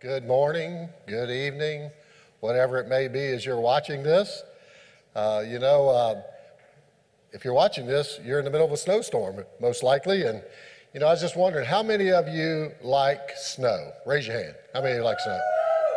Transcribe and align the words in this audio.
good 0.00 0.26
morning, 0.26 0.90
good 1.06 1.30
evening, 1.30 1.90
whatever 2.40 2.78
it 2.78 2.86
may 2.86 3.08
be 3.08 3.18
as 3.18 3.46
you're 3.46 3.60
watching 3.60 4.02
this. 4.02 4.42
Uh, 5.14 5.42
you 5.46 5.58
know, 5.58 5.88
uh, 5.88 6.22
if 7.32 7.44
you're 7.44 7.54
watching 7.54 7.86
this, 7.86 8.20
you're 8.22 8.38
in 8.38 8.44
the 8.44 8.50
middle 8.50 8.66
of 8.66 8.72
a 8.72 8.76
snowstorm, 8.76 9.42
most 9.58 9.82
likely. 9.82 10.24
And, 10.24 10.42
you 10.92 11.00
know, 11.00 11.06
I 11.06 11.12
was 11.12 11.22
just 11.22 11.34
wondering, 11.34 11.64
how 11.64 11.82
many 11.82 12.10
of 12.10 12.28
you 12.28 12.72
like 12.82 13.30
snow? 13.36 13.92
Raise 14.04 14.26
your 14.26 14.36
hand. 14.36 14.54
How 14.74 14.82
many 14.82 14.92
of 14.92 14.98
you 14.98 15.04
like 15.04 15.18
snow? 15.20 15.40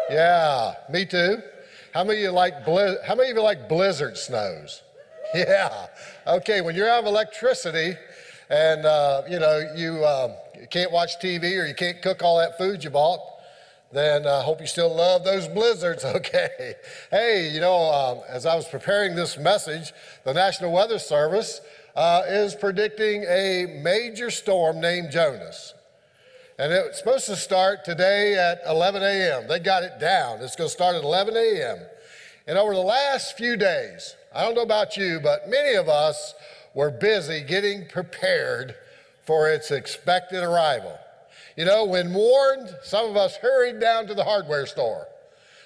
Yeah, 0.10 0.76
me 0.90 1.06
too. 1.06 1.40
How 1.94 2.06
many 2.06 2.20
of 2.20 2.24
you 2.24 2.32
like, 2.32 2.66
blizz- 2.66 3.04
how 3.04 3.16
many 3.16 3.32
of 3.32 3.36
you 3.36 3.44
like 3.44 3.68
blizzard 3.68 4.18
snows? 4.18 4.84
Yeah. 5.36 5.86
Okay, 6.26 6.62
when 6.62 6.76
you're 6.76 6.90
out 6.90 7.02
of 7.02 7.06
electricity 7.06 7.94
and, 8.50 8.84
uh, 8.84 9.22
you 9.30 9.38
know, 9.38 9.74
you, 9.76 10.04
uh, 10.04 10.36
you 10.60 10.66
can't 10.66 10.92
watch 10.92 11.20
TV 11.22 11.62
or 11.62 11.68
you 11.68 11.76
can't 11.76 12.02
cook 12.02 12.24
all 12.24 12.40
that 12.40 12.58
food 12.58 12.84
you 12.84 12.90
bought, 12.90 13.20
then 13.92 14.28
I 14.28 14.30
uh, 14.30 14.42
hope 14.44 14.62
you 14.62 14.68
still 14.68 14.94
love 14.96 15.24
those 15.24 15.48
blizzards, 15.48 16.06
okay? 16.06 16.76
Hey, 17.10 17.50
you 17.52 17.60
know, 17.60 17.92
um, 17.92 18.22
as 18.30 18.46
I 18.46 18.56
was 18.56 18.68
preparing 18.68 19.16
this 19.16 19.38
message, 19.38 19.94
the 20.24 20.34
National 20.34 20.72
Weather 20.72 21.00
Service 21.00 21.62
uh, 21.96 22.24
is 22.28 22.54
predicting 22.54 23.24
a 23.24 23.80
major 23.82 24.30
storm 24.30 24.80
named 24.80 25.12
Jonas. 25.12 25.74
And 26.60 26.74
it's 26.74 27.00
supposed 27.00 27.26
to 27.28 27.36
start 27.36 27.86
today 27.86 28.36
at 28.36 28.62
11 28.68 29.02
a.m. 29.02 29.48
They 29.48 29.60
got 29.60 29.84
it 29.84 30.00
down. 30.00 30.42
It's 30.42 30.56
going 30.56 30.68
to 30.68 30.74
start 30.74 30.96
at 30.96 31.04
11 31.04 31.36
a.m. 31.36 31.80
And 32.48 32.58
over 32.58 32.74
the 32.74 32.82
last 32.82 33.38
few 33.38 33.56
days, 33.56 34.16
I 34.36 34.44
don't 34.44 34.56
know 34.56 34.64
about 34.64 34.98
you, 34.98 35.20
but 35.24 35.50
many 35.50 35.76
of 35.76 35.88
us 35.88 36.36
were 36.74 36.92
busy 36.92 37.42
getting 37.42 37.88
prepared 37.88 38.76
for 39.26 39.50
its 39.50 39.72
expected 39.72 40.44
arrival. 40.44 41.00
You 41.60 41.66
know, 41.66 41.84
when 41.84 42.14
warned, 42.14 42.74
some 42.84 43.10
of 43.10 43.18
us 43.18 43.36
hurried 43.36 43.82
down 43.82 44.08
to 44.08 44.14
the 44.14 44.24
hardware 44.24 44.66
store. 44.66 45.08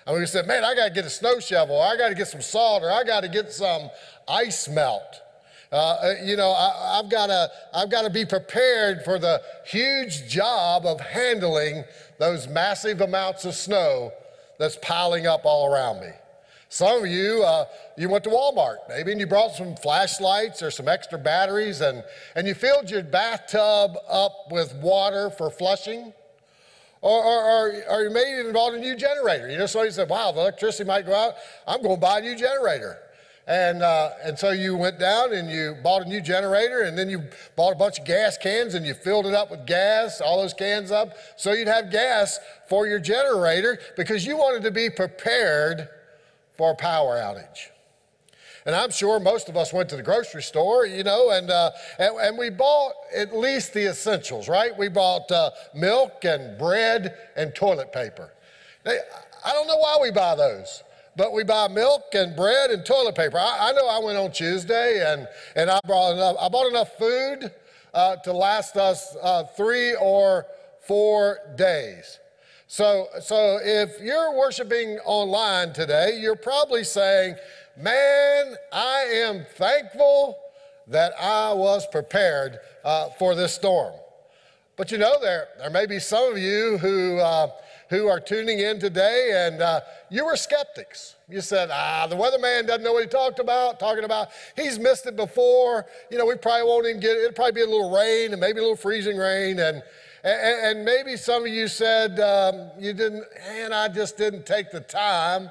And 0.07 0.19
we 0.19 0.25
said, 0.25 0.47
man, 0.47 0.63
I 0.63 0.73
got 0.73 0.87
to 0.87 0.91
get 0.91 1.05
a 1.05 1.09
snow 1.09 1.39
shovel, 1.39 1.79
I 1.79 1.95
got 1.95 2.09
to 2.09 2.15
get 2.15 2.27
some 2.27 2.41
salt, 2.41 2.81
or 2.81 2.91
I 2.91 3.03
got 3.03 3.21
to 3.21 3.29
get 3.29 3.51
some 3.51 3.91
ice 4.27 4.67
melt. 4.67 5.21
Uh, 5.71 5.75
uh 5.75 6.13
you 6.23 6.35
know, 6.35 6.49
I, 6.49 6.95
have 6.95 7.11
got 7.11 7.27
to, 7.27 7.51
I've 7.75 7.91
got 7.91 8.01
to 8.01 8.09
be 8.09 8.25
prepared 8.25 9.03
for 9.05 9.19
the 9.19 9.39
huge 9.67 10.27
job 10.27 10.87
of 10.87 10.99
handling 10.99 11.83
those 12.17 12.47
massive 12.47 13.01
amounts 13.01 13.45
of 13.45 13.53
snow 13.53 14.11
that's 14.57 14.79
piling 14.81 15.27
up 15.27 15.41
all 15.45 15.71
around 15.71 15.99
me. 16.01 16.09
Some 16.73 17.03
of 17.03 17.07
you, 17.07 17.43
uh, 17.43 17.65
you 17.99 18.09
went 18.09 18.23
to 18.23 18.31
Walmart 18.31 18.77
maybe 18.89 19.11
and 19.11 19.21
you 19.21 19.27
brought 19.27 19.51
some 19.51 19.75
flashlights 19.75 20.63
or 20.63 20.71
some 20.71 20.87
extra 20.87 21.19
batteries 21.19 21.81
and, 21.81 22.03
and 22.35 22.47
you 22.47 22.55
filled 22.55 22.89
your 22.89 23.03
bathtub 23.03 23.95
up 24.09 24.47
with 24.49 24.73
water 24.77 25.29
for 25.29 25.51
flushing. 25.51 26.13
Or, 27.01 27.23
or, 27.23 27.43
or, 27.43 27.83
or 27.91 28.01
you 28.01 28.09
maybe 28.09 28.51
bought 28.51 28.73
a 28.73 28.79
new 28.79 28.95
generator. 28.95 29.51
You 29.51 29.59
know, 29.59 29.67
somebody 29.67 29.91
said, 29.91 30.09
wow, 30.09 30.31
the 30.31 30.39
electricity 30.39 30.87
might 30.87 31.05
go 31.05 31.13
out. 31.13 31.35
I'm 31.67 31.83
going 31.83 31.93
to 31.93 32.01
buy 32.01 32.17
a 32.17 32.21
new 32.21 32.35
generator. 32.35 32.97
And, 33.45 33.83
uh, 33.83 34.09
and 34.23 34.39
so 34.39 34.49
you 34.49 34.75
went 34.75 34.97
down 34.97 35.31
and 35.31 35.51
you 35.51 35.77
bought 35.83 36.01
a 36.01 36.09
new 36.09 36.21
generator 36.21 36.81
and 36.81 36.97
then 36.97 37.07
you 37.07 37.21
bought 37.55 37.73
a 37.73 37.75
bunch 37.75 37.99
of 37.99 38.05
gas 38.05 38.35
cans 38.35 38.73
and 38.73 38.83
you 38.83 38.95
filled 38.95 39.27
it 39.27 39.35
up 39.35 39.51
with 39.51 39.67
gas, 39.67 40.21
all 40.21 40.41
those 40.41 40.55
cans 40.55 40.89
up, 40.89 41.17
so 41.35 41.53
you'd 41.53 41.67
have 41.67 41.91
gas 41.91 42.39
for 42.67 42.87
your 42.87 42.99
generator 42.99 43.77
because 43.95 44.25
you 44.25 44.37
wanted 44.37 44.63
to 44.63 44.71
be 44.71 44.89
prepared 44.89 45.87
for 46.57 46.71
a 46.71 46.75
power 46.75 47.15
outage. 47.17 47.69
And 48.65 48.75
I'm 48.75 48.91
sure 48.91 49.19
most 49.19 49.49
of 49.49 49.57
us 49.57 49.73
went 49.73 49.89
to 49.89 49.97
the 49.97 50.03
grocery 50.03 50.41
store, 50.41 50.85
you 50.85 51.03
know, 51.03 51.31
and, 51.31 51.49
uh, 51.49 51.71
and, 51.99 52.15
and, 52.15 52.37
we 52.37 52.49
bought 52.49 52.93
at 53.13 53.35
least 53.35 53.73
the 53.73 53.89
essentials, 53.89 54.47
right? 54.47 54.71
We 54.77 54.87
bought 54.87 55.29
uh, 55.31 55.51
milk 55.75 56.23
and 56.23 56.57
bread 56.57 57.13
and 57.35 57.53
toilet 57.53 57.91
paper. 57.91 58.31
I 58.85 59.51
don't 59.51 59.67
know 59.67 59.77
why 59.77 59.97
we 60.01 60.11
buy 60.11 60.35
those, 60.35 60.83
but 61.17 61.33
we 61.33 61.43
buy 61.43 61.67
milk 61.67 62.03
and 62.13 62.35
bread 62.35 62.69
and 62.71 62.85
toilet 62.85 63.15
paper. 63.15 63.37
I, 63.37 63.69
I 63.69 63.71
know 63.73 63.87
I 63.87 63.99
went 63.99 64.17
on 64.17 64.31
Tuesday 64.31 65.03
and, 65.11 65.27
and 65.55 65.69
I, 65.69 65.79
brought 65.85 66.13
enough, 66.13 66.37
I 66.39 66.47
bought 66.47 66.67
enough 66.67 66.97
food 66.97 67.51
uh, 67.93 68.15
to 68.17 68.31
last 68.31 68.77
us 68.77 69.15
uh, 69.21 69.43
three 69.43 69.93
or 69.95 70.45
four 70.87 71.39
days. 71.57 72.19
So, 72.73 73.07
so 73.21 73.59
if 73.61 74.01
you're 74.01 74.35
worshiping 74.35 74.97
online 75.05 75.73
today, 75.73 76.17
you're 76.19 76.35
probably 76.35 76.83
saying, 76.83 77.35
Man, 77.77 78.55
I 78.71 79.01
am 79.13 79.45
thankful 79.57 80.39
that 80.87 81.13
I 81.21 81.53
was 81.53 81.85
prepared 81.85 82.57
uh, 82.83 83.09
for 83.19 83.35
this 83.35 83.53
storm. 83.53 83.93
But 84.75 84.91
you 84.91 84.97
know, 84.97 85.17
there, 85.21 85.49
there 85.59 85.69
may 85.69 85.85
be 85.85 85.99
some 85.99 86.31
of 86.31 86.39
you 86.39 86.79
who, 86.79 87.19
uh, 87.19 87.49
who 87.91 88.07
are 88.07 88.19
tuning 88.19 88.57
in 88.57 88.79
today 88.79 89.45
and 89.45 89.61
uh, 89.61 89.81
you 90.09 90.25
were 90.25 90.35
skeptics. 90.35 91.13
You 91.29 91.41
said, 91.41 91.69
ah, 91.71 92.07
the 92.07 92.15
weatherman 92.15 92.65
doesn't 92.65 92.81
know 92.81 92.93
what 92.93 93.03
he 93.03 93.07
talked 93.07 93.37
about, 93.37 93.79
talking 93.79 94.03
about. 94.03 94.29
He's 94.55 94.79
missed 94.79 95.05
it 95.05 95.15
before. 95.15 95.85
You 96.09 96.17
know, 96.17 96.25
we 96.25 96.37
probably 96.37 96.63
won't 96.67 96.87
even 96.87 96.99
get 96.99 97.17
it. 97.17 97.19
It'll 97.19 97.33
probably 97.33 97.51
be 97.51 97.61
a 97.61 97.67
little 97.67 97.95
rain 97.95 98.31
and 98.31 98.41
maybe 98.41 98.57
a 98.57 98.61
little 98.63 98.75
freezing 98.75 99.17
rain. 99.17 99.59
And, 99.59 99.83
and, 100.23 100.77
and 100.77 100.85
maybe 100.85 101.17
some 101.17 101.45
of 101.45 101.51
you 101.51 101.67
said, 101.67 102.19
um, 102.19 102.71
you 102.79 102.93
didn't, 102.93 103.25
and 103.45 103.73
I 103.73 103.89
just 103.89 104.17
didn't 104.17 104.45
take 104.45 104.71
the 104.71 104.79
time 104.79 105.49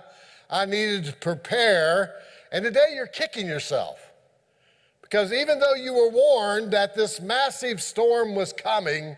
I 0.48 0.64
needed 0.64 1.04
to 1.06 1.12
prepare. 1.12 2.14
And 2.50 2.64
today 2.64 2.86
you're 2.94 3.06
kicking 3.06 3.46
yourself. 3.46 3.98
Because 5.02 5.30
even 5.30 5.58
though 5.58 5.74
you 5.74 5.92
were 5.92 6.08
warned 6.08 6.72
that 6.72 6.94
this 6.94 7.20
massive 7.20 7.82
storm 7.82 8.34
was 8.34 8.54
coming, 8.54 9.16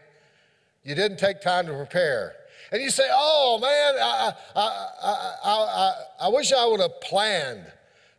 you 0.83 0.97
didn't 0.97 1.19
take 1.19 1.41
time 1.41 1.67
to 1.67 1.73
prepare. 1.73 2.35
And 2.73 2.83
you 2.83 2.91
say, 2.91 3.09
oh 3.13 3.59
man, 3.61 3.95
I, 4.03 4.33
I, 4.57 5.37
I, 5.45 5.93
I, 6.23 6.29
wish 6.31 6.53
I 6.53 6.67
would 6.67 6.81
have 6.81 7.01
planned. 7.01 7.65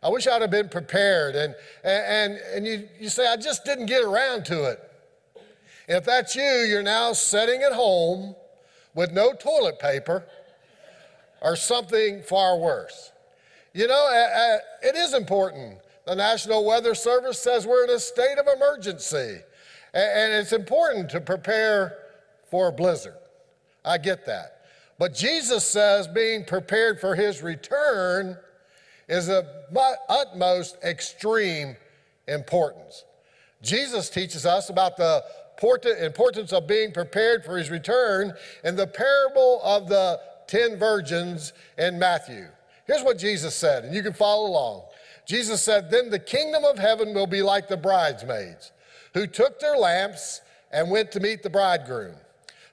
I 0.02 0.08
wish 0.08 0.26
I'd 0.26 0.40
have 0.40 0.50
been 0.50 0.70
prepared. 0.70 1.36
And, 1.36 1.54
and, 1.84 2.38
and 2.54 2.66
you, 2.66 2.88
you 2.98 3.10
say, 3.10 3.26
I 3.26 3.36
just 3.36 3.66
didn't 3.66 3.86
get 3.86 4.02
around 4.02 4.46
to 4.46 4.70
it. 4.70 4.80
If 5.88 6.04
that's 6.04 6.34
you, 6.34 6.42
you're 6.42 6.82
now 6.82 7.12
sitting 7.12 7.62
at 7.62 7.72
home 7.72 8.34
with 8.94 9.12
no 9.12 9.32
toilet 9.32 9.78
paper 9.78 10.26
or 11.40 11.54
something 11.54 12.22
far 12.22 12.58
worse. 12.58 13.12
You 13.72 13.86
know, 13.86 14.60
it 14.82 14.96
is 14.96 15.14
important. 15.14 15.78
The 16.06 16.14
National 16.14 16.64
Weather 16.64 16.94
Service 16.94 17.38
says 17.38 17.66
we're 17.66 17.84
in 17.84 17.90
a 17.90 17.98
state 17.98 18.38
of 18.38 18.46
emergency, 18.56 19.40
and 19.92 20.32
it's 20.32 20.52
important 20.52 21.10
to 21.10 21.20
prepare 21.20 21.98
for 22.50 22.68
a 22.68 22.72
blizzard. 22.72 23.16
I 23.84 23.98
get 23.98 24.24
that. 24.26 24.62
But 24.98 25.14
Jesus 25.14 25.64
says 25.64 26.08
being 26.08 26.44
prepared 26.44 27.00
for 27.00 27.14
his 27.14 27.42
return 27.42 28.38
is 29.08 29.28
of 29.28 29.46
utmost 30.08 30.78
extreme 30.82 31.76
importance. 32.26 33.04
Jesus 33.62 34.08
teaches 34.08 34.46
us 34.46 34.70
about 34.70 34.96
the 34.96 35.22
importance 35.62 36.52
of 36.52 36.66
being 36.66 36.92
prepared 36.92 37.44
for 37.44 37.56
his 37.56 37.70
return 37.70 38.32
in 38.64 38.76
the 38.76 38.86
parable 38.86 39.60
of 39.62 39.88
the 39.88 40.20
10 40.48 40.78
virgins 40.78 41.52
in 41.78 41.98
Matthew. 41.98 42.46
Here's 42.86 43.02
what 43.02 43.18
Jesus 43.18 43.54
said, 43.54 43.84
and 43.84 43.94
you 43.94 44.02
can 44.02 44.12
follow 44.12 44.48
along. 44.48 44.82
Jesus 45.26 45.62
said, 45.62 45.90
Then 45.90 46.10
the 46.10 46.18
kingdom 46.18 46.64
of 46.64 46.78
heaven 46.78 47.14
will 47.14 47.26
be 47.26 47.42
like 47.42 47.68
the 47.68 47.76
bridesmaids 47.76 48.70
who 49.12 49.26
took 49.26 49.58
their 49.58 49.76
lamps 49.76 50.40
and 50.70 50.90
went 50.90 51.10
to 51.12 51.20
meet 51.20 51.42
the 51.42 51.50
bridegroom. 51.50 52.14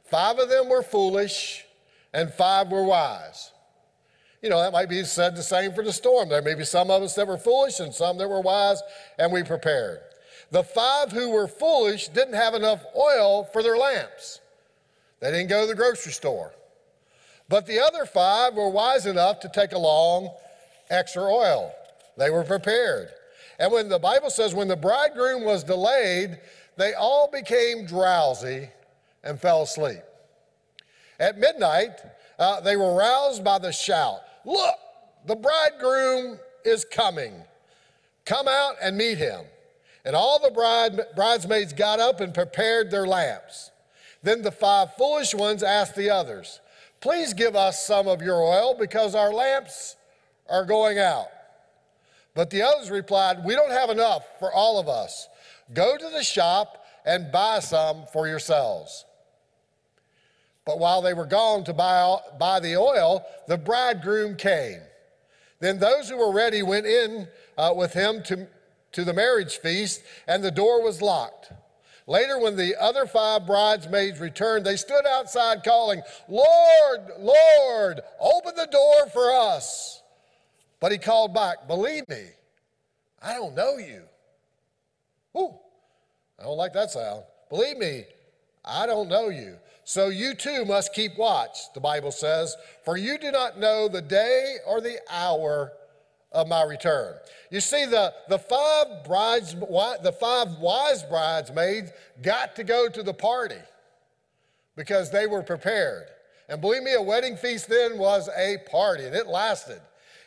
Five 0.03 0.37
of 0.37 0.49
them 0.49 0.69
were 0.69 0.83
foolish, 0.83 1.65
and 2.13 2.31
five 2.31 2.71
were 2.71 2.83
wise. 2.83 3.51
You 4.41 4.49
know, 4.49 4.59
that 4.59 4.73
might 4.73 4.89
be 4.89 5.03
said 5.05 5.35
the 5.35 5.41
same 5.41 5.73
for 5.73 5.83
the 5.83 5.93
storm. 5.93 6.29
There 6.29 6.41
may 6.41 6.53
be 6.53 6.65
some 6.65 6.91
of 6.91 7.01
us 7.01 7.15
that 7.15 7.27
were 7.27 7.37
foolish 7.37 7.79
and 7.79 7.93
some 7.93 8.17
that 8.17 8.27
were 8.27 8.41
wise, 8.41 8.81
and 9.17 9.31
we 9.31 9.41
prepared. 9.41 9.99
The 10.51 10.63
five 10.63 11.11
who 11.11 11.29
were 11.29 11.47
foolish 11.47 12.09
didn't 12.09 12.35
have 12.35 12.53
enough 12.53 12.83
oil 12.95 13.45
for 13.51 13.63
their 13.63 13.77
lamps. 13.77 14.39
They 15.19 15.31
didn't 15.31 15.49
go 15.49 15.61
to 15.61 15.67
the 15.67 15.75
grocery 15.75 16.11
store. 16.11 16.53
But 17.49 17.65
the 17.65 17.79
other 17.79 18.05
five 18.05 18.55
were 18.55 18.69
wise 18.69 19.05
enough 19.05 19.39
to 19.41 19.49
take 19.49 19.73
along 19.73 20.29
extra 20.89 21.23
oil. 21.23 21.73
They 22.17 22.29
were 22.29 22.43
prepared. 22.43 23.09
And 23.59 23.71
when 23.71 23.89
the 23.89 23.99
Bible 23.99 24.29
says, 24.29 24.53
when 24.53 24.67
the 24.67 24.75
bridegroom 24.75 25.43
was 25.43 25.63
delayed, 25.63 26.39
they 26.77 26.93
all 26.93 27.29
became 27.31 27.85
drowsy 27.85 28.69
and 29.23 29.39
fell 29.39 29.63
asleep. 29.63 30.01
At 31.19 31.37
midnight, 31.37 31.91
uh, 32.39 32.61
they 32.61 32.75
were 32.75 32.95
roused 32.95 33.43
by 33.43 33.59
the 33.59 33.71
shout 33.71 34.19
Look, 34.45 34.75
the 35.25 35.35
bridegroom 35.35 36.37
is 36.65 36.85
coming. 36.85 37.33
Come 38.25 38.47
out 38.47 38.75
and 38.81 38.97
meet 38.97 39.17
him. 39.17 39.45
And 40.05 40.15
all 40.15 40.39
the 40.39 40.51
bride, 40.51 40.99
bridesmaids 41.15 41.73
got 41.73 41.99
up 41.99 42.19
and 42.19 42.33
prepared 42.33 42.91
their 42.91 43.07
lamps. 43.07 43.71
Then 44.21 44.41
the 44.41 44.51
five 44.51 44.95
foolish 44.95 45.33
ones 45.33 45.63
asked 45.63 45.95
the 45.95 46.09
others, 46.09 46.59
Please 47.01 47.33
give 47.33 47.55
us 47.55 47.85
some 47.85 48.07
of 48.07 48.21
your 48.21 48.41
oil 48.41 48.75
because 48.77 49.15
our 49.15 49.33
lamps 49.33 49.97
are 50.49 50.65
going 50.65 50.99
out. 50.99 51.27
But 52.33 52.49
the 52.49 52.61
others 52.61 52.89
replied, 52.89 53.43
We 53.43 53.55
don't 53.55 53.71
have 53.71 53.89
enough 53.89 54.23
for 54.39 54.51
all 54.51 54.79
of 54.79 54.87
us. 54.87 55.27
Go 55.73 55.97
to 55.97 56.09
the 56.09 56.23
shop 56.23 56.85
and 57.05 57.31
buy 57.31 57.59
some 57.59 58.05
for 58.11 58.27
yourselves. 58.27 59.05
But 60.65 60.79
while 60.79 61.01
they 61.01 61.13
were 61.13 61.25
gone 61.25 61.63
to 61.65 61.73
buy, 61.73 62.17
buy 62.39 62.59
the 62.59 62.77
oil, 62.77 63.25
the 63.47 63.57
bridegroom 63.57 64.35
came. 64.37 64.79
Then 65.59 65.79
those 65.79 66.09
who 66.09 66.17
were 66.17 66.31
ready 66.31 66.63
went 66.63 66.85
in 66.85 67.27
uh, 67.57 67.73
with 67.75 67.93
him 67.93 68.23
to, 68.23 68.47
to 68.93 69.03
the 69.03 69.13
marriage 69.13 69.57
feast, 69.57 70.01
and 70.27 70.43
the 70.43 70.51
door 70.51 70.83
was 70.83 71.01
locked. 71.01 71.51
Later, 72.05 72.37
when 72.39 72.55
the 72.55 72.75
other 72.81 73.05
five 73.05 73.45
bridesmaids 73.45 74.19
returned, 74.19 74.65
they 74.65 74.75
stood 74.75 75.05
outside 75.07 75.63
calling, 75.63 76.01
Lord, 76.27 77.11
Lord, 77.19 78.01
open 78.19 78.55
the 78.55 78.67
door 78.67 79.07
for 79.11 79.31
us. 79.31 80.01
But 80.79 80.91
he 80.91 80.97
called 80.97 81.33
back, 81.33 81.67
Believe 81.67 82.07
me, 82.09 82.25
I 83.21 83.33
don't 83.33 83.55
know 83.55 83.77
you. 83.77 84.01
Ooh, 85.37 85.57
I 86.39 86.43
don't 86.43 86.57
like 86.57 86.73
that 86.73 86.91
sound. 86.91 87.23
Believe 87.49 87.77
me, 87.77 88.03
I 88.65 88.85
don't 88.85 89.07
know 89.07 89.29
you. 89.29 89.57
So 89.85 90.09
you 90.09 90.33
too 90.33 90.65
must 90.65 90.93
keep 90.93 91.17
watch, 91.17 91.73
the 91.73 91.79
Bible 91.79 92.11
says, 92.11 92.55
for 92.85 92.95
you 92.97 93.17
do 93.17 93.31
not 93.31 93.59
know 93.59 93.87
the 93.87 94.01
day 94.01 94.57
or 94.65 94.79
the 94.79 94.99
hour 95.09 95.73
of 96.33 96.47
my 96.47 96.63
return. 96.63 97.15
You 97.51 97.59
see, 97.59 97.85
the, 97.85 98.13
the, 98.29 98.39
five 98.39 99.03
brides, 99.05 99.53
the 99.53 100.15
five 100.19 100.57
wise 100.59 101.03
bridesmaids 101.03 101.91
got 102.21 102.55
to 102.55 102.63
go 102.63 102.89
to 102.89 103.03
the 103.03 103.13
party 103.13 103.61
because 104.75 105.11
they 105.11 105.27
were 105.27 105.43
prepared. 105.43 106.07
And 106.49 106.59
believe 106.59 106.83
me, 106.83 106.93
a 106.93 107.01
wedding 107.01 107.37
feast 107.37 107.69
then 107.69 107.97
was 107.97 108.29
a 108.35 108.57
party, 108.69 109.05
and 109.05 109.15
it 109.15 109.27
lasted. 109.27 109.81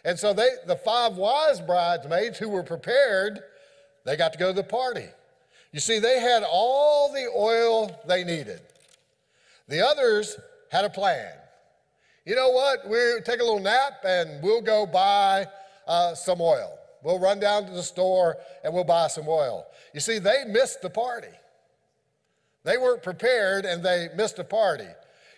And 0.04 0.18
so 0.18 0.32
they, 0.32 0.48
the 0.66 0.76
five 0.76 1.16
wise 1.16 1.60
bridesmaids 1.60 2.38
who 2.38 2.48
were 2.48 2.62
prepared, 2.62 3.40
they 4.04 4.16
got 4.16 4.32
to 4.32 4.38
go 4.38 4.48
to 4.48 4.56
the 4.56 4.62
party. 4.62 5.06
You 5.72 5.80
see, 5.80 5.98
they 5.98 6.20
had 6.20 6.44
all 6.48 7.12
the 7.12 7.28
oil 7.36 8.00
they 8.06 8.22
needed. 8.22 8.60
The 9.68 9.84
others 9.84 10.38
had 10.70 10.84
a 10.84 10.90
plan. 10.90 11.32
You 12.24 12.36
know 12.36 12.50
what? 12.50 12.88
We'll 12.88 13.20
take 13.22 13.40
a 13.40 13.44
little 13.44 13.60
nap 13.60 14.04
and 14.04 14.42
we'll 14.42 14.62
go 14.62 14.86
buy 14.86 15.46
uh, 15.86 16.14
some 16.14 16.40
oil. 16.40 16.78
We'll 17.02 17.18
run 17.18 17.38
down 17.38 17.66
to 17.66 17.72
the 17.72 17.82
store 17.82 18.36
and 18.64 18.72
we'll 18.74 18.84
buy 18.84 19.08
some 19.08 19.28
oil. 19.28 19.66
You 19.94 20.00
see, 20.00 20.18
they 20.18 20.44
missed 20.48 20.82
the 20.82 20.90
party. 20.90 21.28
They 22.64 22.78
weren't 22.78 23.02
prepared 23.02 23.64
and 23.64 23.84
they 23.84 24.08
missed 24.16 24.38
a 24.38 24.44
party. 24.44 24.88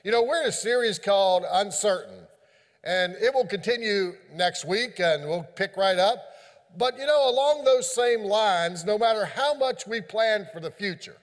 You 0.02 0.12
know, 0.12 0.22
we're 0.22 0.42
in 0.42 0.48
a 0.48 0.52
series 0.52 0.98
called 0.98 1.44
Uncertain, 1.50 2.26
and 2.84 3.14
it 3.20 3.34
will 3.34 3.46
continue 3.46 4.12
next 4.32 4.64
week 4.64 5.00
and 5.00 5.28
we'll 5.28 5.42
pick 5.42 5.76
right 5.76 5.98
up. 5.98 6.24
But 6.76 6.98
you 6.98 7.06
know, 7.06 7.28
along 7.28 7.64
those 7.64 7.92
same 7.92 8.22
lines, 8.22 8.84
no 8.84 8.96
matter 8.96 9.26
how 9.26 9.54
much 9.54 9.86
we 9.86 10.00
plan 10.00 10.46
for 10.52 10.60
the 10.60 10.70
future, 10.70 11.16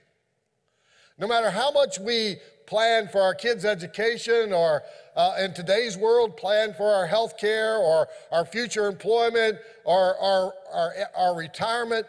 no 1.18 1.27
matter 1.27 1.50
how 1.50 1.72
much 1.72 1.98
we 1.98 2.36
plan 2.65 3.07
for 3.07 3.21
our 3.21 3.33
kids' 3.33 3.65
education 3.65 4.53
or 4.53 4.83
uh, 5.15 5.35
in 5.39 5.53
today's 5.53 5.97
world 5.97 6.35
plan 6.35 6.73
for 6.73 6.94
our 6.94 7.06
health 7.06 7.38
care 7.38 7.77
or 7.77 8.07
our 8.31 8.45
future 8.45 8.88
employment 8.88 9.57
or 9.83 10.17
our, 10.17 10.53
our, 10.73 10.94
our 11.15 11.35
retirement, 11.35 12.06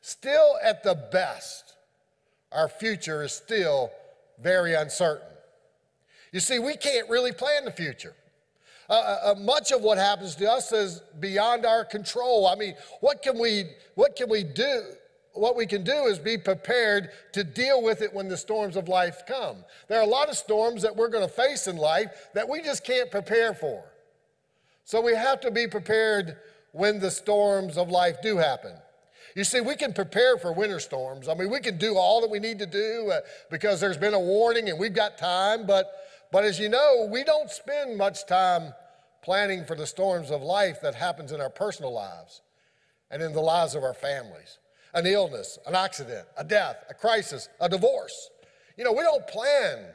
still 0.00 0.56
at 0.62 0.82
the 0.82 0.94
best, 1.12 1.74
our 2.52 2.68
future 2.68 3.22
is 3.22 3.32
still 3.32 3.90
very 4.40 4.74
uncertain. 4.74 5.26
You 6.32 6.40
see, 6.40 6.58
we 6.58 6.76
can't 6.76 7.08
really 7.08 7.32
plan 7.32 7.64
the 7.64 7.72
future. 7.72 8.14
Uh, 8.88 8.92
uh, 8.92 9.18
uh 9.32 9.34
much 9.34 9.70
of 9.70 9.82
what 9.82 9.98
happens 9.98 10.34
to 10.36 10.50
us 10.50 10.72
is 10.72 11.02
beyond 11.20 11.66
our 11.66 11.84
control. 11.84 12.46
I 12.46 12.54
mean, 12.54 12.74
what 13.00 13.22
can 13.22 13.38
we, 13.38 13.64
what 13.94 14.16
can 14.16 14.30
we 14.30 14.44
do? 14.44 14.82
What 15.38 15.56
we 15.56 15.66
can 15.66 15.84
do 15.84 16.04
is 16.06 16.18
be 16.18 16.36
prepared 16.38 17.10
to 17.32 17.44
deal 17.44 17.82
with 17.82 18.02
it 18.02 18.12
when 18.12 18.28
the 18.28 18.36
storms 18.36 18.76
of 18.76 18.88
life 18.88 19.22
come. 19.26 19.64
There 19.88 19.98
are 19.98 20.04
a 20.04 20.06
lot 20.06 20.28
of 20.28 20.36
storms 20.36 20.82
that 20.82 20.96
we're 20.96 21.08
going 21.08 21.26
to 21.26 21.32
face 21.32 21.66
in 21.66 21.76
life 21.76 22.28
that 22.34 22.48
we 22.48 22.62
just 22.62 22.84
can't 22.84 23.10
prepare 23.10 23.54
for. 23.54 23.84
So 24.84 25.00
we 25.00 25.14
have 25.14 25.40
to 25.40 25.50
be 25.50 25.66
prepared 25.66 26.36
when 26.72 26.98
the 26.98 27.10
storms 27.10 27.76
of 27.76 27.90
life 27.90 28.22
do 28.22 28.36
happen. 28.36 28.74
You 29.34 29.44
see, 29.44 29.60
we 29.60 29.76
can 29.76 29.92
prepare 29.92 30.38
for 30.38 30.52
winter 30.52 30.80
storms. 30.80 31.28
I 31.28 31.34
mean, 31.34 31.50
we 31.50 31.60
can 31.60 31.78
do 31.78 31.96
all 31.96 32.20
that 32.22 32.30
we 32.30 32.38
need 32.38 32.58
to 32.58 32.66
do 32.66 33.10
uh, 33.12 33.20
because 33.50 33.80
there's 33.80 33.98
been 33.98 34.14
a 34.14 34.20
warning 34.20 34.68
and 34.68 34.78
we've 34.78 34.94
got 34.94 35.18
time. 35.18 35.66
But, 35.66 35.90
but 36.32 36.44
as 36.44 36.58
you 36.58 36.68
know, 36.68 37.08
we 37.10 37.22
don't 37.22 37.50
spend 37.50 37.96
much 37.96 38.26
time 38.26 38.72
planning 39.22 39.64
for 39.64 39.74
the 39.74 39.86
storms 39.86 40.30
of 40.30 40.42
life 40.42 40.80
that 40.80 40.94
happens 40.94 41.32
in 41.32 41.40
our 41.40 41.50
personal 41.50 41.92
lives 41.92 42.40
and 43.10 43.22
in 43.22 43.32
the 43.32 43.40
lives 43.40 43.74
of 43.74 43.82
our 43.82 43.94
families 43.94 44.58
an 44.94 45.06
illness, 45.06 45.58
an 45.66 45.74
accident, 45.74 46.26
a 46.36 46.44
death, 46.44 46.84
a 46.88 46.94
crisis, 46.94 47.48
a 47.60 47.68
divorce. 47.68 48.30
You 48.76 48.84
know, 48.84 48.92
we 48.92 49.02
don't 49.02 49.26
plan 49.26 49.86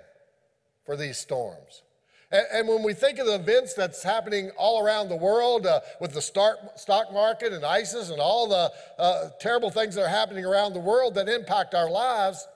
for 0.86 0.96
these 0.96 1.18
storms. 1.18 1.84
And, 2.32 2.46
and 2.52 2.68
when 2.68 2.84
we 2.84 2.94
think 2.94 3.20
of 3.20 3.28
the 3.28 3.36
events 3.36 3.74
that's 3.74 4.04
happening 4.04 4.52
all 4.58 4.84
around 4.84 5.10
the 5.10 5.16
world 5.16 5.66
uh, 5.66 5.80
with 6.02 6.14
the 6.14 6.22
start, 6.22 6.58
stock 6.80 7.14
market 7.14 7.54
and 7.54 7.64
ISIS 7.64 8.10
and 8.10 8.20
all 8.20 8.48
the 8.48 8.72
uh, 9.00 9.30
terrible 9.40 9.70
things 9.70 9.96
that 9.96 10.04
are 10.04 10.10
happening 10.10 10.46
around 10.46 10.74
the 10.74 10.80
world 10.80 11.16
that 11.16 11.30
impact 11.30 11.74
our 11.74 11.90
lives, 11.90 12.48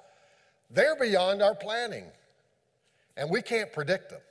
they're 0.70 0.96
beyond 0.96 1.42
our 1.42 1.56
planning. 1.56 2.06
And 3.16 3.30
we 3.30 3.42
can't 3.42 3.72
predict 3.72 4.10
them. 4.10 4.22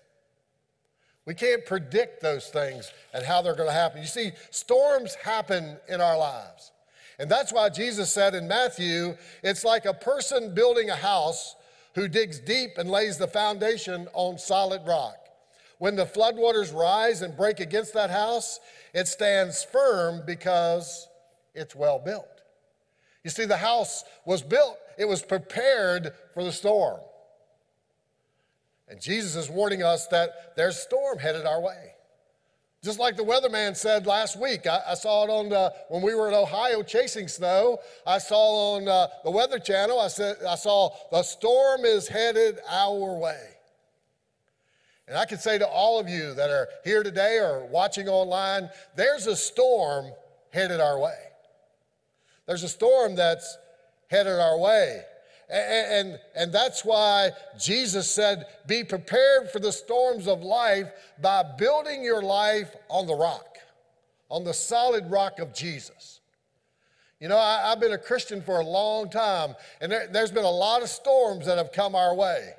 We 1.24 1.34
can't 1.34 1.66
predict 1.66 2.22
those 2.22 2.48
things 2.48 2.92
and 3.12 3.24
how 3.24 3.42
they're 3.42 3.56
going 3.56 3.68
to 3.68 3.74
happen. 3.74 4.00
You 4.00 4.06
see, 4.06 4.30
storms 4.50 5.14
happen 5.16 5.76
in 5.88 6.00
our 6.00 6.16
lives. 6.16 6.70
And 7.18 7.30
that's 7.30 7.52
why 7.52 7.70
Jesus 7.70 8.12
said 8.12 8.34
in 8.34 8.46
Matthew, 8.46 9.16
it's 9.42 9.64
like 9.64 9.86
a 9.86 9.94
person 9.94 10.54
building 10.54 10.90
a 10.90 10.96
house 10.96 11.56
who 11.94 12.08
digs 12.08 12.38
deep 12.38 12.72
and 12.76 12.90
lays 12.90 13.16
the 13.16 13.26
foundation 13.26 14.06
on 14.12 14.38
solid 14.38 14.82
rock. 14.86 15.16
When 15.78 15.96
the 15.96 16.04
floodwaters 16.04 16.74
rise 16.74 17.22
and 17.22 17.36
break 17.36 17.60
against 17.60 17.94
that 17.94 18.10
house, 18.10 18.60
it 18.94 19.08
stands 19.08 19.64
firm 19.64 20.22
because 20.26 21.08
it's 21.54 21.74
well 21.74 21.98
built. 21.98 22.42
You 23.24 23.30
see, 23.30 23.44
the 23.44 23.56
house 23.56 24.04
was 24.24 24.42
built, 24.42 24.78
it 24.98 25.06
was 25.06 25.22
prepared 25.22 26.12
for 26.34 26.44
the 26.44 26.52
storm. 26.52 27.00
And 28.88 29.00
Jesus 29.00 29.34
is 29.34 29.50
warning 29.50 29.82
us 29.82 30.06
that 30.08 30.54
there's 30.56 30.78
storm 30.78 31.18
headed 31.18 31.44
our 31.44 31.60
way. 31.60 31.95
Just 32.86 33.00
like 33.00 33.16
the 33.16 33.24
weatherman 33.24 33.76
said 33.76 34.06
last 34.06 34.40
week, 34.40 34.68
I, 34.68 34.80
I 34.90 34.94
saw 34.94 35.24
it 35.24 35.28
on 35.28 35.48
the, 35.48 35.74
when 35.88 36.02
we 36.02 36.14
were 36.14 36.28
in 36.28 36.34
Ohio 36.34 36.84
chasing 36.84 37.26
snow. 37.26 37.80
I 38.06 38.18
saw 38.18 38.76
on 38.76 38.86
uh, 38.86 39.08
the 39.24 39.30
Weather 39.32 39.58
Channel, 39.58 39.98
I, 39.98 40.06
said, 40.06 40.36
I 40.48 40.54
saw 40.54 40.90
the 41.10 41.24
storm 41.24 41.84
is 41.84 42.06
headed 42.06 42.60
our 42.70 43.18
way. 43.18 43.42
And 45.08 45.18
I 45.18 45.24
can 45.24 45.38
say 45.38 45.58
to 45.58 45.66
all 45.66 45.98
of 45.98 46.08
you 46.08 46.32
that 46.34 46.48
are 46.48 46.68
here 46.84 47.02
today 47.02 47.38
or 47.38 47.66
watching 47.66 48.06
online, 48.06 48.70
there's 48.94 49.26
a 49.26 49.34
storm 49.34 50.12
headed 50.52 50.78
our 50.78 51.00
way. 51.00 51.18
There's 52.46 52.62
a 52.62 52.68
storm 52.68 53.16
that's 53.16 53.58
headed 54.08 54.38
our 54.38 54.60
way. 54.60 55.02
And, 55.48 56.08
and, 56.08 56.18
and 56.34 56.52
that's 56.52 56.84
why 56.84 57.30
Jesus 57.58 58.10
said, 58.10 58.46
Be 58.66 58.82
prepared 58.82 59.50
for 59.50 59.60
the 59.60 59.72
storms 59.72 60.26
of 60.26 60.42
life 60.42 60.90
by 61.20 61.44
building 61.56 62.02
your 62.02 62.22
life 62.22 62.74
on 62.88 63.06
the 63.06 63.14
rock, 63.14 63.58
on 64.28 64.44
the 64.44 64.54
solid 64.54 65.10
rock 65.10 65.38
of 65.38 65.54
Jesus. 65.54 66.20
You 67.20 67.28
know, 67.28 67.38
I, 67.38 67.70
have 67.70 67.80
been 67.80 67.92
a 67.92 67.98
Christian 67.98 68.42
for 68.42 68.60
a 68.60 68.64
long 68.64 69.08
time, 69.08 69.54
and 69.80 69.90
there, 69.90 70.08
there's 70.08 70.32
been 70.32 70.44
a 70.44 70.50
lot 70.50 70.82
of 70.82 70.88
storms 70.88 71.46
that 71.46 71.56
have 71.58 71.72
come 71.72 71.94
our 71.94 72.14
way. 72.14 72.52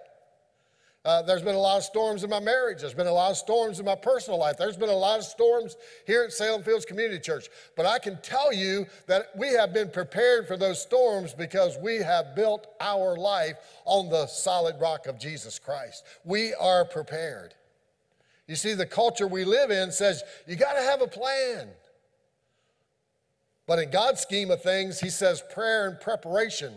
Uh, 1.08 1.22
there's 1.22 1.42
been 1.42 1.56
a 1.56 1.58
lot 1.58 1.78
of 1.78 1.86
storms 1.86 2.26
in 2.26 2.30
my 2.30 2.40
marriage. 2.42 2.82
There's 2.82 2.94
been 2.94 3.08
a 3.08 3.14
lot 3.14 3.32
of 3.32 3.38
storms 3.38 3.80
in 3.80 3.86
my 3.86 3.96
personal 3.96 4.38
life. 4.38 4.58
There's 4.58 4.76
been 4.76 4.90
a 4.90 4.94
lot 4.94 5.20
of 5.20 5.24
storms 5.24 5.78
here 6.06 6.24
at 6.24 6.34
Salem 6.34 6.64
Fields 6.64 6.84
Community 6.84 7.18
Church. 7.18 7.48
But 7.78 7.86
I 7.86 7.98
can 7.98 8.22
tell 8.22 8.52
you 8.52 8.86
that 9.06 9.28
we 9.34 9.54
have 9.54 9.74
been 9.74 9.90
prepared 9.90 10.50
for 10.50 10.58
those 10.58 10.82
storms 10.82 11.34
because 11.34 11.78
we 11.82 12.00
have 12.00 12.36
built 12.36 12.68
our 12.82 13.16
life 13.16 13.56
on 13.86 14.10
the 14.10 14.28
solid 14.28 14.82
rock 14.82 15.08
of 15.08 15.18
Jesus 15.18 15.60
Christ. 15.60 16.04
We 16.26 16.54
are 16.56 16.84
prepared. 16.84 17.54
You 18.46 18.58
see, 18.58 18.74
the 18.74 18.86
culture 18.86 19.30
we 19.30 19.46
live 19.46 19.72
in 19.72 19.94
says 19.94 20.24
you 20.46 20.58
got 20.58 20.74
to 20.74 20.82
have 20.82 21.02
a 21.02 21.08
plan. 21.08 21.70
But 23.66 23.80
in 23.80 23.92
God's 23.92 24.20
scheme 24.20 24.52
of 24.52 24.62
things, 24.62 25.00
He 25.00 25.10
says 25.10 25.42
prayer 25.54 25.88
and 25.88 26.02
preparation 26.02 26.74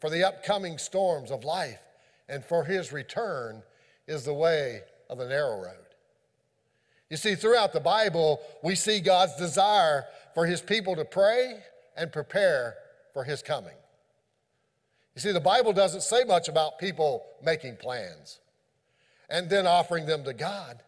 for 0.00 0.10
the 0.10 0.24
upcoming 0.24 0.78
storms 0.78 1.30
of 1.30 1.44
life 1.44 1.78
and 2.28 2.44
for 2.44 2.64
his 2.64 2.92
return 2.92 3.62
is 4.06 4.24
the 4.24 4.34
way 4.34 4.80
of 5.08 5.18
the 5.18 5.28
narrow 5.28 5.60
road. 5.60 5.86
You 7.10 7.16
see, 7.16 7.34
throughout 7.36 7.72
the 7.72 7.80
Bible, 7.80 8.40
we 8.62 8.74
see 8.74 9.00
God's 9.00 9.36
desire 9.36 10.04
for 10.34 10.44
his 10.44 10.60
people 10.60 10.96
to 10.96 11.04
pray 11.04 11.60
and 11.96 12.12
prepare 12.12 12.74
for 13.12 13.22
his 13.22 13.42
coming. 13.42 13.76
You 15.14 15.20
see, 15.20 15.32
the 15.32 15.40
Bible 15.40 15.72
doesn't 15.72 16.02
say 16.02 16.24
much 16.24 16.48
about 16.48 16.78
people 16.78 17.24
making 17.42 17.76
plans 17.76 18.40
and 19.30 19.48
then 19.48 19.66
offering 19.66 20.04
them 20.04 20.24
to 20.24 20.34
God. 20.34 20.82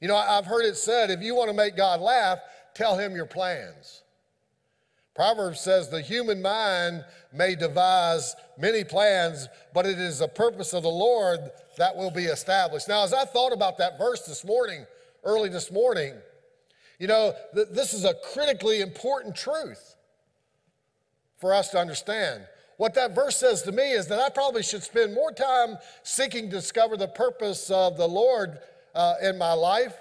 You 0.00 0.08
know, 0.08 0.16
I've 0.16 0.46
heard 0.46 0.64
it 0.64 0.76
said 0.76 1.10
if 1.10 1.20
you 1.20 1.34
want 1.34 1.50
to 1.50 1.56
make 1.56 1.76
God 1.76 2.00
laugh, 2.00 2.38
tell 2.74 2.96
him 2.96 3.14
your 3.14 3.26
plans. 3.26 4.03
Proverbs 5.14 5.60
says 5.60 5.88
the 5.88 6.00
human 6.00 6.42
mind 6.42 7.04
may 7.32 7.54
devise 7.54 8.34
many 8.58 8.82
plans, 8.82 9.48
but 9.72 9.86
it 9.86 9.98
is 9.98 10.18
the 10.18 10.28
purpose 10.28 10.72
of 10.72 10.82
the 10.82 10.88
Lord 10.88 11.50
that 11.78 11.96
will 11.96 12.10
be 12.10 12.24
established. 12.24 12.88
Now, 12.88 13.04
as 13.04 13.14
I 13.14 13.24
thought 13.24 13.52
about 13.52 13.78
that 13.78 13.96
verse 13.96 14.22
this 14.26 14.44
morning, 14.44 14.86
early 15.22 15.48
this 15.48 15.70
morning, 15.70 16.14
you 16.98 17.06
know, 17.06 17.32
th- 17.54 17.68
this 17.70 17.94
is 17.94 18.04
a 18.04 18.14
critically 18.32 18.80
important 18.80 19.36
truth 19.36 19.94
for 21.38 21.54
us 21.54 21.70
to 21.70 21.78
understand. 21.78 22.46
What 22.76 22.94
that 22.94 23.14
verse 23.14 23.36
says 23.36 23.62
to 23.62 23.72
me 23.72 23.92
is 23.92 24.08
that 24.08 24.18
I 24.18 24.30
probably 24.30 24.64
should 24.64 24.82
spend 24.82 25.14
more 25.14 25.30
time 25.30 25.76
seeking 26.02 26.50
to 26.50 26.56
discover 26.56 26.96
the 26.96 27.08
purpose 27.08 27.70
of 27.70 27.96
the 27.96 28.08
Lord 28.08 28.58
uh, 28.96 29.14
in 29.22 29.38
my 29.38 29.52
life 29.52 29.94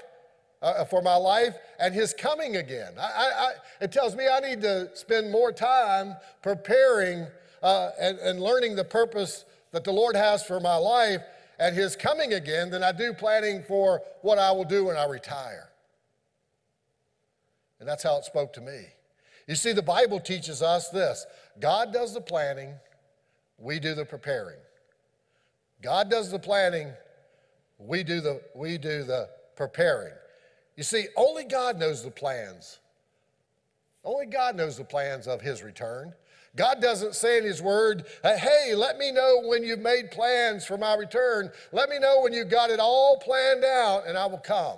uh, 0.64 0.86
for 0.86 1.02
my 1.02 1.16
life 1.16 1.56
and 1.80 1.94
his 1.94 2.14
coming 2.14 2.56
again. 2.56 2.94
I, 3.00 3.04
I, 3.04 3.52
it 3.82 3.92
tells 3.92 4.16
me 4.16 4.28
I 4.28 4.40
need 4.40 4.62
to 4.62 4.90
spend 4.96 5.32
more 5.32 5.52
time 5.52 6.16
preparing 6.42 7.28
uh, 7.62 7.90
and, 8.00 8.18
and 8.20 8.40
learning 8.40 8.76
the 8.76 8.86
purpose 8.86 9.46
that 9.72 9.84
the 9.84 9.92
Lord 9.92 10.16
has 10.16 10.44
for 10.44 10.60
my 10.60 10.76
life 10.76 11.22
and 11.60 11.76
his 11.76 11.96
coming 11.96 12.34
again 12.34 12.70
than 12.70 12.84
I 12.84 12.94
do 12.94 13.14
planning 13.14 13.64
for 13.68 14.02
what 14.22 14.40
I 14.40 14.52
will 14.52 14.64
do 14.64 14.86
when 14.86 14.96
I 14.96 15.06
retire. 15.06 15.70
And 17.80 17.88
that's 17.88 18.04
how 18.04 18.18
it 18.18 18.26
spoke 18.26 18.54
to 18.54 18.62
me. 18.62 18.86
You 19.48 19.56
see, 19.56 19.74
the 19.74 19.82
Bible 19.82 20.22
teaches 20.22 20.62
us 20.62 20.90
this 20.90 21.26
God 21.60 21.92
does 21.92 22.14
the 22.14 22.22
planning, 22.22 22.74
we 23.58 23.80
do 23.80 23.94
the 23.94 24.06
preparing. 24.06 24.60
God 25.82 26.10
does 26.10 26.32
the 26.32 26.40
planning, 26.40 26.94
we 27.78 28.04
do 28.04 28.22
the, 28.22 28.42
we 28.56 28.78
do 28.78 29.04
the 29.04 29.30
preparing. 29.58 30.14
You 30.76 30.84
see, 30.84 31.08
only 31.16 31.44
God 31.44 31.80
knows 31.80 32.04
the 32.04 32.12
plans. 32.12 32.80
Only 34.04 34.26
God 34.26 34.56
knows 34.56 34.78
the 34.78 34.84
plans 34.84 35.28
of 35.28 35.42
his 35.42 35.64
return. 35.64 36.14
God 36.56 36.82
doesn't 36.82 37.16
say 37.16 37.40
in 37.40 37.44
his 37.44 37.62
word, 37.62 38.06
hey, 38.24 38.76
let 38.76 38.98
me 38.98 39.12
know 39.12 39.42
when 39.46 39.64
you've 39.64 39.80
made 39.80 40.12
plans 40.12 40.66
for 40.66 40.78
my 40.78 40.96
return. 40.96 41.50
Let 41.72 41.90
me 41.90 41.98
know 41.98 42.22
when 42.22 42.32
you've 42.32 42.50
got 42.50 42.70
it 42.70 42.80
all 42.80 43.18
planned 43.18 43.64
out 43.64 44.04
and 44.08 44.18
I 44.18 44.28
will 44.28 44.38
come. 44.38 44.78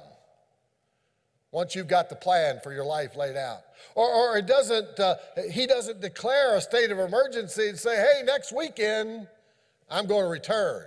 Once 1.51 1.75
you've 1.75 1.87
got 1.87 2.09
the 2.09 2.15
plan 2.15 2.59
for 2.63 2.73
your 2.73 2.85
life 2.85 3.15
laid 3.15 3.35
out. 3.35 3.61
Or, 3.93 4.09
or 4.09 4.37
it 4.37 4.45
doesn't, 4.45 4.99
uh, 4.99 5.15
he 5.51 5.67
doesn't 5.67 6.01
declare 6.01 6.55
a 6.55 6.61
state 6.61 6.91
of 6.91 6.99
emergency 6.99 7.69
and 7.69 7.77
say, 7.77 7.95
hey, 7.95 8.23
next 8.23 8.53
weekend 8.53 9.27
I'm 9.89 10.05
going 10.05 10.23
to 10.23 10.29
return. 10.29 10.85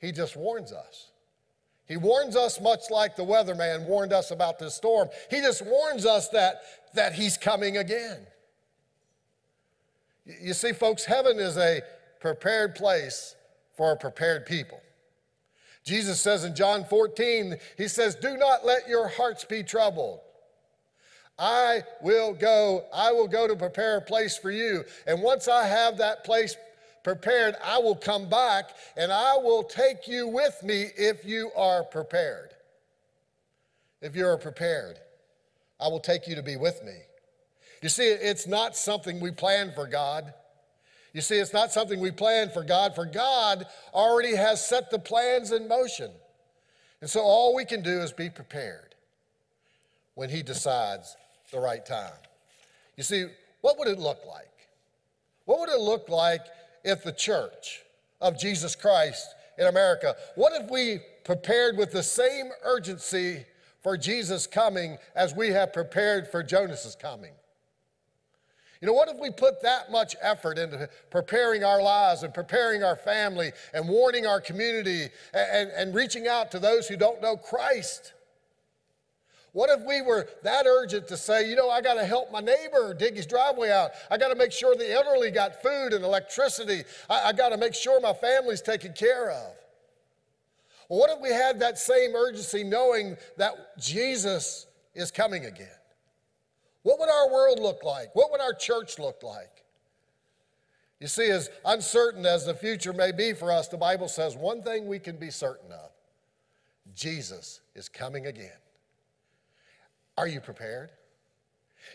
He 0.00 0.12
just 0.12 0.36
warns 0.36 0.72
us. 0.72 1.07
He 1.88 1.96
warns 1.96 2.36
us 2.36 2.60
much 2.60 2.90
like 2.90 3.16
the 3.16 3.24
weatherman 3.24 3.86
warned 3.86 4.12
us 4.12 4.30
about 4.30 4.58
this 4.58 4.74
storm. 4.74 5.08
He 5.30 5.40
just 5.40 5.64
warns 5.64 6.04
us 6.04 6.28
that, 6.28 6.60
that 6.94 7.14
he's 7.14 7.38
coming 7.38 7.78
again. 7.78 8.26
You 10.26 10.52
see, 10.52 10.72
folks, 10.72 11.06
heaven 11.06 11.38
is 11.38 11.56
a 11.56 11.80
prepared 12.20 12.74
place 12.74 13.34
for 13.74 13.92
a 13.92 13.96
prepared 13.96 14.44
people. 14.44 14.80
Jesus 15.82 16.20
says 16.20 16.44
in 16.44 16.54
John 16.54 16.84
14, 16.84 17.56
He 17.78 17.88
says, 17.88 18.14
Do 18.14 18.36
not 18.36 18.66
let 18.66 18.86
your 18.86 19.08
hearts 19.08 19.44
be 19.44 19.62
troubled. 19.62 20.20
I 21.38 21.82
will 22.02 22.34
go, 22.34 22.84
I 22.92 23.12
will 23.12 23.28
go 23.28 23.46
to 23.46 23.56
prepare 23.56 23.96
a 23.96 24.02
place 24.02 24.36
for 24.36 24.50
you. 24.50 24.84
And 25.06 25.22
once 25.22 25.48
I 25.48 25.66
have 25.66 25.96
that 25.98 26.24
place 26.24 26.56
prepared, 27.08 27.54
I 27.64 27.78
will 27.78 27.96
come 27.96 28.28
back 28.28 28.76
and 28.94 29.10
I 29.10 29.34
will 29.38 29.62
take 29.62 30.06
you 30.06 30.28
with 30.28 30.62
me 30.62 30.88
if 30.94 31.24
you 31.24 31.50
are 31.56 31.82
prepared. 31.82 32.50
If 34.02 34.14
you 34.14 34.26
are 34.26 34.36
prepared, 34.36 34.98
I 35.80 35.88
will 35.88 36.00
take 36.00 36.28
you 36.28 36.34
to 36.34 36.42
be 36.42 36.56
with 36.56 36.84
me. 36.84 36.96
You 37.82 37.88
see, 37.88 38.04
it's 38.04 38.46
not 38.46 38.76
something 38.76 39.20
we 39.20 39.30
plan 39.30 39.72
for 39.74 39.86
God. 39.86 40.34
You 41.14 41.22
see, 41.22 41.36
it's 41.36 41.54
not 41.54 41.72
something 41.72 41.98
we 41.98 42.10
plan 42.10 42.50
for 42.50 42.62
God, 42.62 42.94
for 42.94 43.06
God 43.06 43.64
already 43.94 44.36
has 44.36 44.66
set 44.66 44.90
the 44.90 44.98
plans 44.98 45.50
in 45.50 45.66
motion. 45.66 46.10
And 47.00 47.08
so 47.08 47.20
all 47.20 47.54
we 47.54 47.64
can 47.64 47.82
do 47.82 48.02
is 48.02 48.12
be 48.12 48.28
prepared 48.28 48.94
when 50.14 50.28
He 50.28 50.42
decides 50.42 51.16
the 51.52 51.58
right 51.58 51.86
time. 51.86 52.20
You 52.98 53.02
see, 53.02 53.28
what 53.62 53.78
would 53.78 53.88
it 53.88 53.98
look 53.98 54.20
like? 54.28 54.44
What 55.46 55.60
would 55.60 55.70
it 55.70 55.80
look 55.80 56.10
like 56.10 56.42
if 56.88 57.04
the 57.04 57.12
church 57.12 57.82
of 58.20 58.38
Jesus 58.38 58.74
Christ 58.74 59.34
in 59.58 59.66
America, 59.66 60.16
what 60.34 60.52
if 60.60 60.70
we 60.70 61.00
prepared 61.24 61.76
with 61.76 61.92
the 61.92 62.02
same 62.02 62.50
urgency 62.64 63.44
for 63.82 63.96
Jesus' 63.96 64.46
coming 64.46 64.98
as 65.14 65.34
we 65.34 65.48
have 65.48 65.72
prepared 65.72 66.28
for 66.28 66.42
Jonas's 66.42 66.96
coming? 66.96 67.32
You 68.80 68.86
know, 68.86 68.92
what 68.92 69.08
if 69.08 69.18
we 69.18 69.30
put 69.30 69.60
that 69.62 69.90
much 69.90 70.14
effort 70.22 70.56
into 70.56 70.88
preparing 71.10 71.64
our 71.64 71.82
lives 71.82 72.22
and 72.22 72.32
preparing 72.32 72.84
our 72.84 72.94
family 72.94 73.50
and 73.74 73.88
warning 73.88 74.24
our 74.24 74.40
community 74.40 75.08
and, 75.34 75.70
and, 75.70 75.94
reaching 75.94 76.28
out 76.28 76.52
to 76.52 76.60
those 76.60 76.86
who 76.86 76.96
don't 76.96 77.20
know 77.20 77.36
Christ? 77.36 78.12
What 79.52 79.70
if 79.70 79.84
we 79.86 80.02
were 80.02 80.28
that 80.42 80.66
urgent 80.66 81.08
to 81.08 81.16
say, 81.16 81.48
you 81.48 81.56
know, 81.56 81.70
I 81.70 81.80
got 81.80 81.94
to 81.94 82.04
help 82.04 82.30
my 82.30 82.40
neighbor 82.40 82.94
dig 82.94 83.16
his 83.16 83.26
driveway 83.26 83.70
out. 83.70 83.90
I 84.10 84.18
got 84.18 84.28
to 84.28 84.34
make 84.34 84.52
sure 84.52 84.76
the 84.76 84.92
elderly 84.92 85.30
got 85.30 85.62
food 85.62 85.92
and 85.92 86.04
electricity. 86.04 86.84
I, 87.08 87.28
I 87.28 87.32
got 87.32 87.50
to 87.50 87.56
make 87.56 87.74
sure 87.74 88.00
my 88.00 88.12
family's 88.12 88.60
taken 88.60 88.92
care 88.92 89.30
of. 89.30 89.54
Well, 90.88 91.00
what 91.00 91.10
if 91.10 91.20
we 91.20 91.30
had 91.30 91.60
that 91.60 91.78
same 91.78 92.14
urgency 92.14 92.64
knowing 92.64 93.16
that 93.36 93.78
Jesus 93.78 94.66
is 94.94 95.10
coming 95.10 95.46
again? 95.46 95.68
What 96.82 96.98
would 96.98 97.10
our 97.10 97.30
world 97.30 97.58
look 97.60 97.84
like? 97.84 98.14
What 98.14 98.30
would 98.30 98.40
our 98.40 98.54
church 98.54 98.98
look 98.98 99.22
like? 99.22 99.64
You 101.00 101.06
see, 101.06 101.30
as 101.30 101.50
uncertain 101.64 102.26
as 102.26 102.44
the 102.44 102.54
future 102.54 102.92
may 102.92 103.12
be 103.12 103.32
for 103.32 103.52
us, 103.52 103.68
the 103.68 103.76
Bible 103.76 104.08
says 104.08 104.36
one 104.36 104.62
thing 104.62 104.86
we 104.86 104.98
can 104.98 105.16
be 105.16 105.30
certain 105.30 105.70
of 105.70 105.90
Jesus 106.94 107.60
is 107.74 107.88
coming 107.88 108.26
again. 108.26 108.56
Are 110.18 110.26
you 110.26 110.40
prepared? 110.40 110.90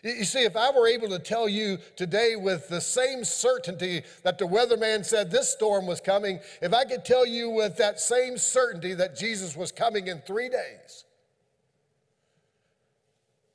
You 0.02 0.24
see, 0.24 0.46
if 0.46 0.56
I 0.56 0.72
were 0.72 0.88
able 0.88 1.10
to 1.10 1.20
tell 1.20 1.50
you 1.50 1.78
today 1.98 2.38
with 2.38 2.70
the 2.70 2.80
same 2.80 3.26
certainty 3.26 4.04
that 4.24 4.38
the 4.38 4.48
weatherman 4.48 5.04
said 5.04 5.30
this 5.30 5.50
storm 5.50 5.86
was 5.86 6.00
coming, 6.00 6.40
if 6.62 6.74
I 6.74 6.86
could 6.86 7.04
tell 7.04 7.28
you 7.28 7.50
with 7.50 7.76
that 7.78 8.00
same 8.00 8.38
certainty 8.38 8.94
that 8.94 9.18
Jesus 9.18 9.58
was 9.58 9.74
coming 9.74 10.08
in 10.08 10.22
three 10.22 10.48
days, 10.48 11.04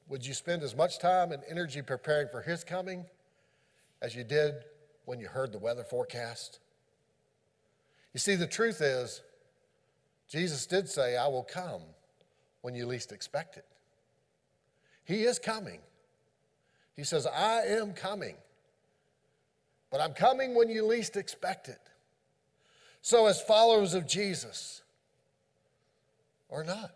would 0.06 0.26
you 0.26 0.34
spend 0.34 0.62
as 0.62 0.76
much 0.76 0.98
time 0.98 1.32
and 1.32 1.42
energy 1.48 1.80
preparing 1.80 2.28
for 2.28 2.42
his 2.42 2.62
coming 2.62 3.06
as 4.02 4.14
you 4.14 4.22
did 4.22 4.52
when 5.06 5.18
you 5.18 5.28
heard 5.28 5.50
the 5.50 5.58
weather 5.58 5.82
forecast? 5.82 6.58
You 8.12 8.20
see, 8.20 8.34
the 8.34 8.46
truth 8.46 8.82
is, 8.82 9.22
Jesus 10.28 10.66
did 10.66 10.90
say, 10.90 11.16
I 11.16 11.26
will 11.26 11.42
come 11.42 11.80
when 12.60 12.74
you 12.74 12.84
least 12.84 13.12
expect 13.12 13.56
it. 13.56 13.64
He 15.08 15.22
is 15.22 15.38
coming. 15.38 15.80
He 16.94 17.02
says, 17.02 17.26
I 17.26 17.62
am 17.62 17.94
coming. 17.94 18.36
But 19.90 20.02
I'm 20.02 20.12
coming 20.12 20.54
when 20.54 20.68
you 20.68 20.84
least 20.84 21.16
expect 21.16 21.68
it. 21.68 21.80
So, 23.00 23.26
as 23.26 23.40
followers 23.40 23.94
of 23.94 24.06
Jesus, 24.06 24.82
or 26.50 26.62
not, 26.62 26.92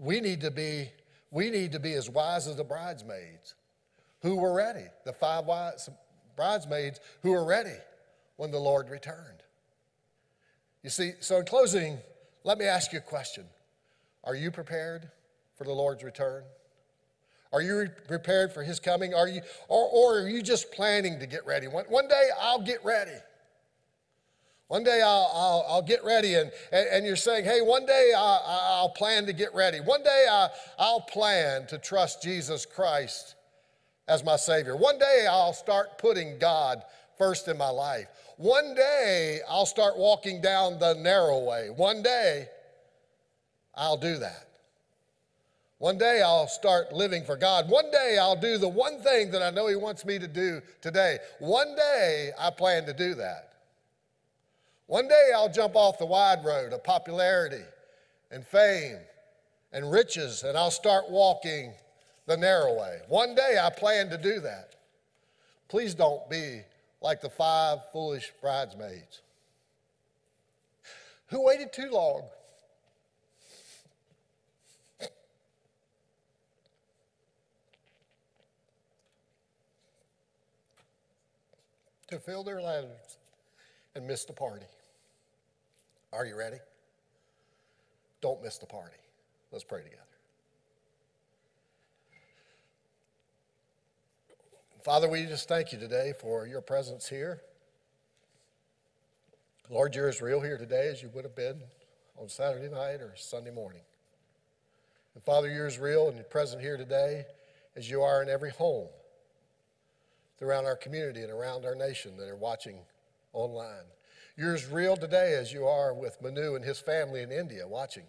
we 0.00 0.20
need 0.20 0.40
to 0.40 0.50
be, 0.50 0.90
we 1.30 1.48
need 1.48 1.70
to 1.72 1.78
be 1.78 1.92
as 1.92 2.10
wise 2.10 2.48
as 2.48 2.56
the 2.56 2.64
bridesmaids 2.64 3.54
who 4.20 4.34
were 4.34 4.52
ready, 4.52 4.86
the 5.04 5.12
five 5.12 5.44
wise 5.44 5.88
bridesmaids 6.34 6.98
who 7.22 7.30
were 7.30 7.44
ready 7.44 7.78
when 8.36 8.50
the 8.50 8.58
Lord 8.58 8.88
returned. 8.88 9.44
You 10.82 10.90
see, 10.90 11.12
so 11.20 11.38
in 11.38 11.44
closing, 11.44 11.98
let 12.42 12.58
me 12.58 12.64
ask 12.64 12.92
you 12.92 12.98
a 12.98 13.02
question. 13.02 13.44
Are 14.24 14.34
you 14.34 14.50
prepared? 14.50 15.08
For 15.60 15.64
the 15.64 15.72
Lord's 15.74 16.02
return? 16.02 16.42
Are 17.52 17.60
you 17.60 17.90
prepared 18.08 18.50
for 18.50 18.62
his 18.62 18.80
coming? 18.80 19.12
Are 19.12 19.28
you, 19.28 19.42
or, 19.68 19.90
or 19.92 20.20
are 20.20 20.28
you 20.28 20.40
just 20.40 20.72
planning 20.72 21.20
to 21.20 21.26
get 21.26 21.44
ready? 21.44 21.68
One, 21.68 21.84
one 21.90 22.08
day 22.08 22.28
I'll 22.40 22.62
get 22.62 22.82
ready. 22.82 23.18
One 24.68 24.82
day 24.82 25.02
I'll, 25.04 25.30
I'll, 25.34 25.66
I'll 25.68 25.82
get 25.82 26.02
ready, 26.02 26.36
and, 26.36 26.50
and, 26.72 26.88
and, 26.88 27.04
you're 27.04 27.14
saying, 27.14 27.44
hey, 27.44 27.60
one 27.60 27.84
day 27.84 28.14
I'll, 28.16 28.42
I'll 28.46 28.88
plan 28.88 29.26
to 29.26 29.34
get 29.34 29.54
ready. 29.54 29.80
One 29.80 30.02
day 30.02 30.26
I, 30.30 30.48
I'll 30.78 31.02
plan 31.02 31.66
to 31.66 31.76
trust 31.76 32.22
Jesus 32.22 32.64
Christ 32.64 33.34
as 34.08 34.24
my 34.24 34.36
Savior. 34.36 34.76
One 34.76 34.98
day 34.98 35.26
I'll 35.28 35.52
start 35.52 35.98
putting 35.98 36.38
God 36.38 36.84
first 37.18 37.48
in 37.48 37.58
my 37.58 37.68
life. 37.68 38.06
One 38.38 38.74
day 38.74 39.40
I'll 39.46 39.66
start 39.66 39.98
walking 39.98 40.40
down 40.40 40.78
the 40.78 40.94
narrow 40.94 41.40
way. 41.40 41.68
One 41.68 42.02
day 42.02 42.48
I'll 43.74 43.98
do 43.98 44.16
that. 44.16 44.49
One 45.80 45.96
day 45.96 46.20
I'll 46.22 46.46
start 46.46 46.92
living 46.92 47.24
for 47.24 47.38
God. 47.38 47.70
One 47.70 47.90
day 47.90 48.18
I'll 48.20 48.36
do 48.36 48.58
the 48.58 48.68
one 48.68 49.00
thing 49.00 49.30
that 49.30 49.40
I 49.40 49.48
know 49.48 49.66
He 49.66 49.76
wants 49.76 50.04
me 50.04 50.18
to 50.18 50.28
do 50.28 50.60
today. 50.82 51.16
One 51.38 51.74
day 51.74 52.32
I 52.38 52.50
plan 52.50 52.84
to 52.84 52.92
do 52.92 53.14
that. 53.14 53.54
One 54.88 55.08
day 55.08 55.30
I'll 55.34 55.50
jump 55.50 55.76
off 55.76 55.98
the 55.98 56.04
wide 56.04 56.44
road 56.44 56.74
of 56.74 56.84
popularity 56.84 57.64
and 58.30 58.46
fame 58.46 58.98
and 59.72 59.90
riches 59.90 60.42
and 60.42 60.54
I'll 60.54 60.70
start 60.70 61.08
walking 61.08 61.72
the 62.26 62.36
narrow 62.36 62.78
way. 62.78 62.98
One 63.08 63.34
day 63.34 63.58
I 63.58 63.70
plan 63.70 64.10
to 64.10 64.18
do 64.18 64.38
that. 64.40 64.74
Please 65.68 65.94
don't 65.94 66.28
be 66.28 66.60
like 67.00 67.22
the 67.22 67.30
five 67.30 67.78
foolish 67.90 68.34
bridesmaids 68.42 69.22
who 71.28 71.42
waited 71.42 71.72
too 71.72 71.88
long. 71.90 72.24
To 82.10 82.18
fill 82.18 82.44
their 82.44 82.60
ladders 82.60 83.18
and 83.94 84.06
miss 84.06 84.24
the 84.24 84.32
party. 84.32 84.66
Are 86.12 86.26
you 86.26 86.36
ready? 86.36 86.58
Don't 88.20 88.42
miss 88.42 88.58
the 88.58 88.66
party. 88.66 88.96
Let's 89.52 89.64
pray 89.64 89.82
together. 89.82 90.02
Father, 94.84 95.08
we 95.08 95.26
just 95.26 95.48
thank 95.48 95.72
you 95.72 95.78
today 95.78 96.12
for 96.20 96.46
your 96.46 96.60
presence 96.60 97.08
here. 97.08 97.42
Lord, 99.68 99.94
you're 99.94 100.08
as 100.08 100.20
real 100.20 100.40
here 100.40 100.56
today 100.56 100.88
as 100.88 101.02
you 101.02 101.10
would 101.10 101.24
have 101.24 101.36
been 101.36 101.60
on 102.16 102.28
Saturday 102.28 102.68
night 102.68 103.00
or 103.00 103.12
Sunday 103.14 103.50
morning. 103.50 103.82
And 105.14 105.22
Father, 105.22 105.50
you're 105.50 105.66
as 105.66 105.78
real 105.78 106.08
and 106.08 106.28
present 106.30 106.62
here 106.62 106.76
today 106.76 107.24
as 107.76 107.88
you 107.88 108.02
are 108.02 108.22
in 108.22 108.28
every 108.28 108.50
home 108.50 108.88
throughout 110.40 110.64
our 110.64 110.74
community 110.74 111.20
and 111.20 111.30
around 111.30 111.64
our 111.64 111.76
nation 111.76 112.16
that 112.16 112.26
are 112.26 112.34
watching 112.34 112.78
online. 113.34 113.84
You're 114.36 114.54
as 114.54 114.66
real 114.66 114.96
today 114.96 115.34
as 115.34 115.52
you 115.52 115.66
are 115.66 115.94
with 115.94 116.20
Manu 116.22 116.56
and 116.56 116.64
his 116.64 116.80
family 116.80 117.22
in 117.22 117.30
India 117.30 117.68
watching 117.68 118.04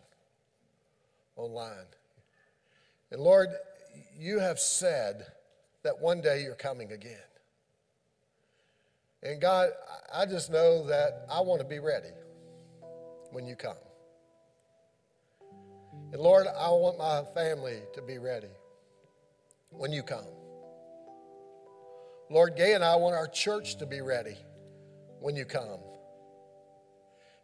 online. 1.36 1.86
And 3.12 3.22
Lord, 3.22 3.50
you 4.18 4.40
have 4.40 4.60
said 4.60 5.26
that 5.84 6.00
one 6.00 6.22
day 6.22 6.42
you're 6.42 6.56
coming 6.56 6.94
again. 6.94 7.20
And 9.22 9.42
God, 9.42 9.70
I 10.14 10.26
just 10.26 10.50
know 10.50 10.88
that 10.88 11.26
I 11.30 11.42
want 11.42 11.62
to 11.62 11.68
be 11.68 11.80
ready 11.80 12.14
when 13.32 13.46
you 13.46 13.58
come. 13.58 13.76
And 16.14 16.22
Lord, 16.22 16.48
I 16.48 16.70
want 16.70 16.98
my 16.98 17.24
family 17.34 17.80
to 17.94 18.02
be 18.02 18.18
ready 18.18 18.48
when 19.70 19.92
you 19.92 20.02
come. 20.02 20.26
Lord, 22.32 22.56
Gay 22.56 22.74
and 22.74 22.84
I 22.84 22.96
want 22.96 23.14
our 23.14 23.28
church 23.28 23.78
to 23.80 23.86
be 23.86 24.00
ready 24.00 24.38
when 25.20 25.36
you 25.36 25.44
come. 25.44 25.82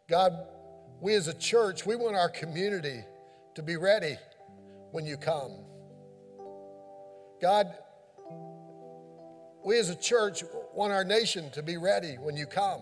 God, 0.08 0.32
we 1.02 1.14
as 1.14 1.28
a 1.28 1.34
church, 1.34 1.84
we 1.84 1.94
want 1.94 2.16
our 2.16 2.30
community 2.30 3.04
to 3.54 3.62
be 3.62 3.76
ready 3.76 4.16
when 4.90 5.04
you 5.04 5.18
come. 5.18 5.52
God, 7.42 7.66
we 9.62 9.78
as 9.78 9.90
a 9.90 9.94
church 9.94 10.42
want 10.72 10.90
our 10.90 11.04
nation 11.04 11.50
to 11.50 11.62
be 11.62 11.76
ready 11.76 12.14
when 12.14 12.34
you 12.34 12.46
come. 12.46 12.80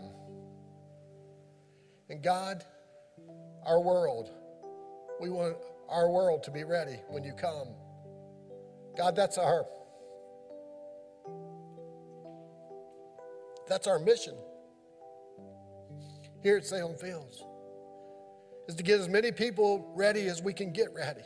And 2.08 2.22
God, 2.22 2.64
our 3.64 3.80
world, 3.80 4.30
we 5.20 5.28
want 5.28 5.56
our 5.88 6.08
world 6.08 6.44
to 6.44 6.52
be 6.52 6.62
ready 6.62 7.00
when 7.08 7.24
you 7.24 7.32
come. 7.32 7.66
God, 8.96 9.16
that's 9.16 9.38
our 9.38 9.66
That's 13.68 13.86
our 13.86 13.98
mission 13.98 14.34
here 16.42 16.56
at 16.56 16.64
Salem 16.64 16.96
Fields 16.96 17.44
is 18.68 18.74
to 18.76 18.82
get 18.82 19.00
as 19.00 19.08
many 19.08 19.32
people 19.32 19.92
ready 19.96 20.28
as 20.28 20.42
we 20.42 20.52
can 20.52 20.72
get 20.72 20.92
ready. 20.94 21.22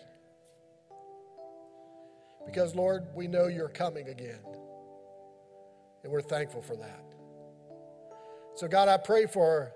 Because, 2.46 2.74
Lord, 2.74 3.06
we 3.14 3.26
know 3.26 3.46
you're 3.46 3.68
coming 3.68 4.08
again. 4.08 4.40
And 6.02 6.12
we're 6.12 6.22
thankful 6.22 6.62
for 6.62 6.76
that. 6.76 7.04
So, 8.56 8.66
God, 8.66 8.88
I 8.88 8.96
pray 8.96 9.26
for 9.26 9.72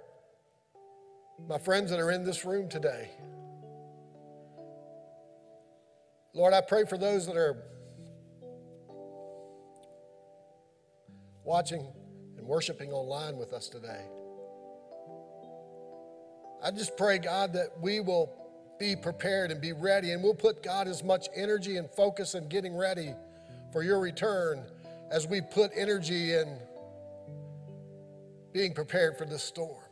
my 1.47 1.59
friends 1.59 1.91
that 1.91 2.01
are 2.01 2.11
in 2.11 2.25
this 2.25 2.45
room 2.45 2.69
today. 2.69 3.11
Lord, 6.35 6.53
I 6.55 6.63
pray 6.63 6.85
for 6.85 6.99
those 6.99 7.27
that 7.27 7.37
are 7.37 7.63
watching 11.45 11.87
and 12.45 12.51
worshiping 12.51 12.93
online 12.93 13.39
with 13.39 13.55
us 13.55 13.69
today. 13.69 14.03
I 16.63 16.71
just 16.71 16.95
pray, 16.97 17.17
God, 17.19 17.55
that 17.55 17.71
we 17.81 18.01
will 18.01 18.31
be 18.79 18.97
prepared 18.97 19.51
and 19.51 19.63
be 19.63 19.73
ready, 19.73 20.11
and 20.13 20.23
we'll 20.23 20.35
put, 20.35 20.63
God, 20.63 20.87
as 20.87 21.03
much 21.03 21.27
energy 21.35 21.79
and 21.79 21.89
focus 21.89 22.35
in 22.35 22.49
getting 22.51 22.77
ready 22.77 23.15
for 23.73 23.83
your 23.83 23.99
return 23.99 24.63
as 25.11 25.27
we 25.27 25.41
put 25.41 25.71
energy 25.75 26.35
in 26.35 26.59
being 28.53 28.75
prepared 28.75 29.17
for 29.17 29.25
this 29.25 29.43
storm. 29.43 29.83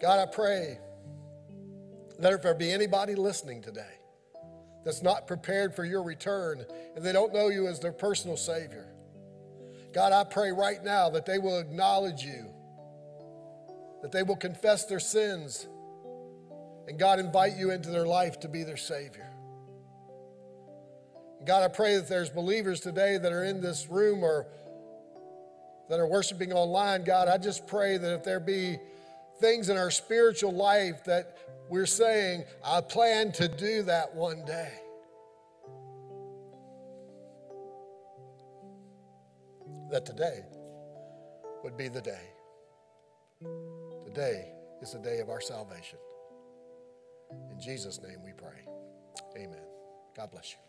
God, 0.00 0.26
I 0.26 0.32
pray 0.32 0.78
that 2.18 2.32
if 2.32 2.42
there 2.42 2.54
be 2.54 2.72
anybody 2.72 3.14
listening 3.14 3.60
today 3.60 3.97
that's 4.84 5.02
not 5.02 5.26
prepared 5.26 5.74
for 5.74 5.84
your 5.84 6.02
return 6.02 6.64
and 6.96 7.04
they 7.04 7.12
don't 7.12 7.32
know 7.32 7.48
you 7.48 7.66
as 7.68 7.80
their 7.80 7.92
personal 7.92 8.36
Savior. 8.36 8.86
God, 9.92 10.12
I 10.12 10.24
pray 10.24 10.52
right 10.52 10.82
now 10.82 11.10
that 11.10 11.26
they 11.26 11.38
will 11.38 11.58
acknowledge 11.58 12.22
you, 12.22 12.46
that 14.02 14.12
they 14.12 14.22
will 14.22 14.36
confess 14.36 14.84
their 14.84 15.00
sins, 15.00 15.66
and 16.86 16.98
God, 16.98 17.18
invite 17.18 17.56
you 17.56 17.70
into 17.70 17.90
their 17.90 18.06
life 18.06 18.40
to 18.40 18.48
be 18.48 18.64
their 18.64 18.76
Savior. 18.76 19.30
God, 21.44 21.62
I 21.62 21.68
pray 21.68 21.96
that 21.96 22.08
there's 22.08 22.30
believers 22.30 22.80
today 22.80 23.18
that 23.18 23.32
are 23.32 23.44
in 23.44 23.60
this 23.60 23.88
room 23.88 24.22
or 24.24 24.46
that 25.88 25.98
are 25.98 26.06
worshiping 26.06 26.52
online. 26.52 27.04
God, 27.04 27.28
I 27.28 27.38
just 27.38 27.66
pray 27.66 27.96
that 27.96 28.14
if 28.14 28.24
there 28.24 28.40
be 28.40 28.78
things 29.40 29.68
in 29.68 29.76
our 29.76 29.90
spiritual 29.90 30.52
life 30.52 31.04
that 31.04 31.36
we're 31.68 31.86
saying, 31.86 32.44
I 32.64 32.80
plan 32.80 33.32
to 33.32 33.48
do 33.48 33.82
that 33.82 34.14
one 34.14 34.44
day. 34.44 34.72
That 39.90 40.04
today 40.04 40.40
would 41.62 41.76
be 41.76 41.88
the 41.88 42.00
day. 42.00 42.22
Today 44.04 44.52
is 44.82 44.92
the 44.92 44.98
day 44.98 45.20
of 45.20 45.28
our 45.28 45.40
salvation. 45.40 45.98
In 47.50 47.60
Jesus' 47.60 48.00
name 48.02 48.18
we 48.24 48.32
pray. 48.32 48.64
Amen. 49.36 49.64
God 50.16 50.30
bless 50.30 50.52
you. 50.52 50.67